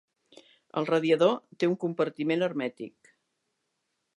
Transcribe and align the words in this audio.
El 0.81 0.87
radiador 0.89 1.35
té 1.63 1.69
un 1.73 1.77
compartiment 1.85 2.45
hermètic. 2.47 3.13